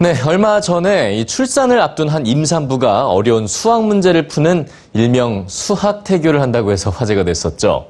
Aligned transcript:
네, 0.00 0.14
얼마 0.24 0.60
전에 0.60 1.16
이 1.16 1.24
출산을 1.24 1.80
앞둔 1.80 2.08
한 2.08 2.24
임산부가 2.24 3.08
어려운 3.08 3.48
수학 3.48 3.82
문제를 3.84 4.28
푸는 4.28 4.68
일명 4.92 5.46
수학 5.48 6.04
태교를 6.04 6.40
한다고 6.40 6.70
해서 6.70 6.88
화제가 6.88 7.24
됐었죠. 7.24 7.88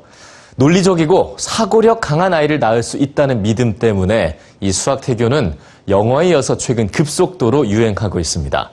논리적이고 0.57 1.37
사고력 1.39 2.01
강한 2.01 2.33
아이를 2.33 2.61
낳을 2.61 2.83
수 2.83 2.97
있다는 2.97 3.43
믿음 3.43 3.79
때문에 3.79 4.39
이 4.61 4.73
수학 4.73 5.03
태교는 5.03 5.57
영화에 5.87 6.31
이어서 6.31 6.57
최근 6.57 6.87
급속도로 6.89 7.69
유행하고 7.69 8.19
있습니다. 8.19 8.71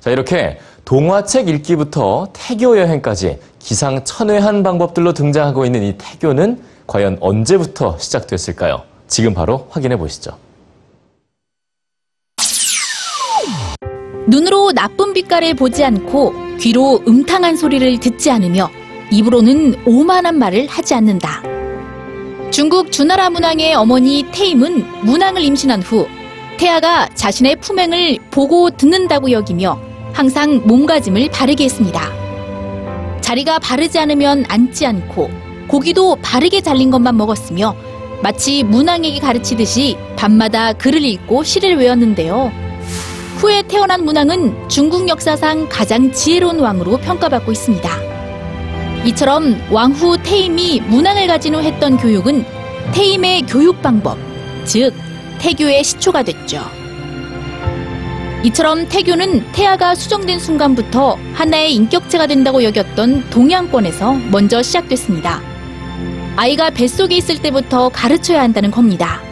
자, 0.00 0.10
이렇게 0.10 0.58
동화책 0.84 1.48
읽기부터 1.50 2.30
태교 2.32 2.78
여행까지 2.78 3.38
기상천외한 3.60 4.64
방법들로 4.64 5.12
등장하고 5.12 5.64
있는 5.66 5.84
이 5.84 5.96
태교는 5.98 6.60
과연 6.88 7.18
언제부터 7.20 7.96
시작됐을까요? 7.98 8.82
지금 9.06 9.34
바로 9.34 9.68
확인해 9.70 9.96
보시죠. 9.96 10.32
눈으로 14.26 14.72
나쁜 14.72 15.12
빛깔을 15.12 15.54
보지 15.54 15.84
않고 15.84 16.56
귀로 16.60 17.02
음탕한 17.06 17.56
소리를 17.56 17.98
듣지 17.98 18.30
않으며 18.30 18.70
입으로는 19.10 19.82
오만한 19.84 20.38
말을 20.38 20.66
하지 20.68 20.94
않는다. 20.94 21.42
중국 22.50 22.92
주나라 22.92 23.30
문왕의 23.30 23.74
어머니 23.74 24.24
태임은 24.30 24.84
문왕을 25.02 25.42
임신한 25.42 25.82
후 25.82 26.06
태아가 26.58 27.08
자신의 27.14 27.56
품행을 27.56 28.18
보고 28.30 28.70
듣는다고 28.70 29.30
여기며 29.30 29.78
항상 30.12 30.60
몸가짐을 30.66 31.30
바르게 31.30 31.64
했습니다. 31.64 32.00
자리가 33.20 33.58
바르지 33.58 33.98
않으면 33.98 34.44
앉지 34.48 34.86
않고 34.86 35.30
고기도 35.66 36.16
바르게 36.16 36.60
잘린 36.60 36.90
것만 36.90 37.16
먹었으며 37.16 37.74
마치 38.22 38.62
문왕에게 38.62 39.18
가르치듯이 39.18 39.96
밤마다 40.16 40.72
글을 40.74 41.04
읽고 41.04 41.42
시를 41.42 41.76
외웠는데요. 41.76 42.61
후에 43.42 43.62
태어난 43.62 44.04
문왕은 44.04 44.68
중국 44.68 45.08
역사상 45.08 45.68
가장 45.68 46.12
지혜로운 46.12 46.60
왕으로 46.60 46.98
평가받고 46.98 47.50
있습니다. 47.50 47.90
이처럼 49.04 49.60
왕후 49.68 50.18
태임이 50.22 50.80
문왕을 50.82 51.26
가진 51.26 51.56
후 51.56 51.60
했던 51.60 51.96
교육은 51.96 52.44
태임의 52.94 53.42
교육 53.48 53.82
방법, 53.82 54.16
즉 54.64 54.94
태교의 55.40 55.82
시초가 55.82 56.22
됐죠. 56.22 56.62
이처럼 58.44 58.88
태교는 58.88 59.50
태아가 59.50 59.96
수정된 59.96 60.38
순간부터 60.38 61.18
하나의 61.34 61.74
인격체가 61.74 62.28
된다고 62.28 62.62
여겼던 62.62 63.30
동양권에서 63.30 64.12
먼저 64.30 64.62
시작됐습니다. 64.62 65.42
아이가 66.36 66.70
뱃속에 66.70 67.16
있을 67.16 67.42
때부터 67.42 67.88
가르쳐야 67.88 68.40
한다는 68.40 68.70
겁니다. 68.70 69.31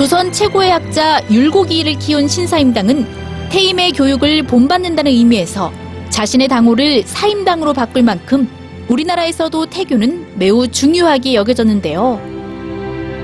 조선 0.00 0.32
최고의 0.32 0.70
학자 0.70 1.20
율곡이를 1.30 1.98
키운 1.98 2.26
신사임당은 2.26 3.06
태임의 3.50 3.92
교육을 3.92 4.44
본받는다는 4.44 5.12
의미에서 5.12 5.70
자신의 6.08 6.48
당호를 6.48 7.02
사임당으로 7.02 7.74
바꿀 7.74 8.04
만큼 8.04 8.48
우리나라에서도 8.88 9.66
태교는 9.66 10.38
매우 10.38 10.66
중요하게 10.66 11.34
여겨졌는데요. 11.34 12.18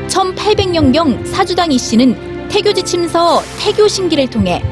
1800년경 0.08 1.24
사주당 1.24 1.72
이 1.72 1.78
씨는 1.78 2.48
태교 2.50 2.74
지침서 2.74 3.40
태교 3.58 3.88
신기를 3.88 4.28
통해 4.28 4.62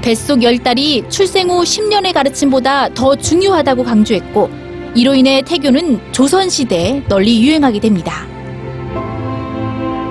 뱃속 0.00 0.44
열 0.44 0.58
달이 0.58 1.06
출생 1.08 1.50
후 1.50 1.62
10년의 1.62 2.12
가르침보다 2.14 2.90
더 2.90 3.16
중요하다고 3.16 3.82
강조했고 3.82 4.48
이로 4.94 5.12
인해 5.16 5.42
태교는 5.42 6.12
조선시대에 6.12 7.02
널리 7.08 7.44
유행하게 7.44 7.80
됩니다. 7.80 8.27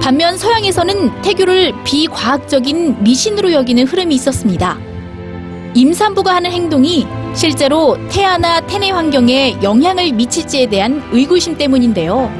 반면 0.07 0.37
서양에서는 0.37 1.21
태교를 1.21 1.73
비과학적인 1.83 3.03
미신으로 3.03 3.51
여기는 3.51 3.85
흐름이 3.87 4.15
있었습니다. 4.15 4.79
임산부가 5.73 6.33
하는 6.33 6.49
행동이 6.49 7.05
실제로 7.35 7.97
태아나 8.07 8.61
태내 8.61 8.89
환경에 8.89 9.57
영향을 9.61 10.13
미칠지에 10.13 10.67
대한 10.67 11.03
의구심 11.11 11.57
때문인데요. 11.57 12.31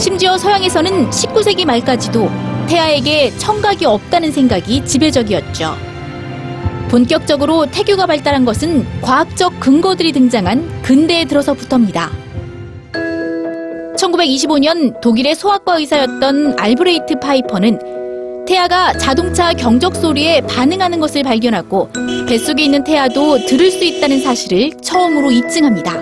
심지어 0.00 0.36
서양에서는 0.36 1.10
19세기 1.10 1.64
말까지도 1.64 2.28
태아에게 2.68 3.38
청각이 3.38 3.84
없다는 3.84 4.32
생각이 4.32 4.84
지배적이었죠. 4.84 5.76
본격적으로 6.88 7.66
태교가 7.66 8.06
발달한 8.06 8.44
것은 8.44 8.84
과학적 9.00 9.60
근거들이 9.60 10.10
등장한 10.10 10.82
근대에 10.82 11.24
들어서부터입니다. 11.26 12.19
1925년 14.00 15.00
독일의 15.00 15.34
소아과 15.34 15.78
의사였던 15.78 16.58
알브레이트 16.58 17.18
파이퍼는 17.20 18.46
태아가 18.46 18.92
자동차 18.94 19.52
경적 19.52 19.94
소리에 19.94 20.40
반응하는 20.42 20.98
것을 21.00 21.22
발견하고 21.22 21.90
뱃속에 22.26 22.64
있는 22.64 22.82
태아도 22.82 23.38
들을 23.46 23.70
수 23.70 23.84
있다는 23.84 24.20
사실을 24.20 24.72
처음으로 24.82 25.30
입증합니다. 25.30 25.92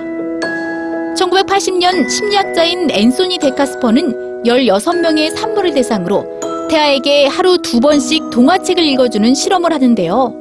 1980년 1.16 2.08
심리학자인 2.08 2.90
앤소니 2.90 3.38
데카스퍼는 3.38 4.44
16명의 4.44 5.34
산모를 5.36 5.74
대상으로 5.74 6.68
태아에게 6.70 7.26
하루 7.26 7.58
두 7.58 7.80
번씩 7.80 8.30
동화책을 8.30 8.82
읽어주는 8.84 9.34
실험을 9.34 9.72
하는데요. 9.72 10.34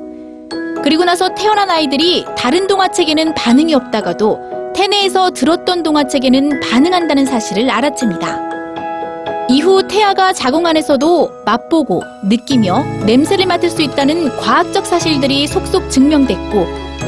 그리고 0.84 1.04
나서 1.04 1.34
태어난 1.34 1.72
아이들이 1.72 2.24
다른 2.38 2.68
동화책에는 2.68 3.34
반응이 3.34 3.74
없다가도 3.74 4.57
태내에서 4.78 5.32
들었던 5.32 5.82
동화책에는 5.82 6.60
반응한다는 6.60 7.26
사실을 7.26 7.68
알아챕니다. 7.68 9.48
이후 9.50 9.82
태아가 9.88 10.32
자궁 10.34 10.68
안에서도 10.68 11.32
맛보고 11.46 12.04
느끼며 12.26 12.84
냄새를 13.08 13.48
맡을 13.48 13.72
수 13.72 13.82
있다는 13.82 14.38
과학적 14.38 14.86
사실들이 14.86 15.48
속속 15.48 15.90
증명됐고 15.90 16.68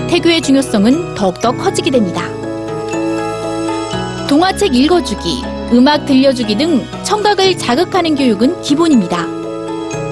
태교의 0.09 0.41
중요성은 0.41 1.13
더욱더 1.13 1.51
커지게 1.51 1.91
됩니다. 1.91 2.23
동화책 4.27 4.73
읽어주기, 4.73 5.43
음악 5.71 6.07
들려주기 6.07 6.57
등 6.57 6.83
청각을 7.03 7.55
자극하는 7.55 8.15
교육은 8.15 8.63
기본입니다. 8.63 9.27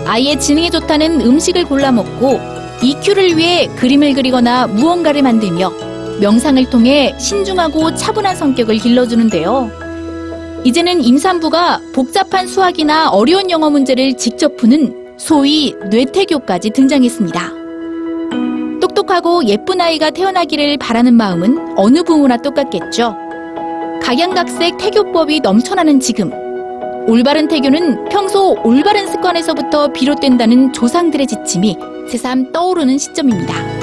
아이의 0.05 0.39
지능에 0.39 0.69
좋다는 0.69 1.21
음식을 1.21 1.65
골라 1.65 1.91
먹고 1.91 2.39
EQ를 2.83 3.35
위해 3.35 3.67
그림을 3.77 4.13
그리거나 4.13 4.67
무언가를 4.67 5.23
만들며 5.23 5.86
명상을 6.19 6.69
통해 6.69 7.15
신중하고 7.19 7.95
차분한 7.95 8.35
성격을 8.35 8.77
길러주는데요. 8.77 9.69
이제는 10.63 11.03
임산부가 11.03 11.79
복잡한 11.93 12.47
수학이나 12.47 13.09
어려운 13.09 13.49
영어 13.49 13.69
문제를 13.69 14.17
직접 14.17 14.57
푸는 14.57 15.15
소위 15.17 15.75
뇌태교까지 15.89 16.71
등장했습니다. 16.71 17.51
똑똑하고 18.81 19.45
예쁜 19.45 19.79
아이가 19.79 20.09
태어나기를 20.09 20.77
바라는 20.77 21.13
마음은 21.13 21.77
어느 21.77 22.03
부모나 22.03 22.37
똑같겠죠. 22.37 23.15
각양각색 24.01 24.77
태교법이 24.77 25.41
넘쳐나는 25.41 25.99
지금 25.99 26.31
올바른 27.07 27.47
태교는 27.47 28.09
평소 28.09 28.55
올바른 28.63 29.07
습관에서부터 29.07 29.93
비롯된다는 29.93 30.73
조상들의 30.73 31.27
지침이 31.27 31.77
새삼 32.09 32.51
떠오르는 32.51 32.97
시점입니다. 32.97 33.76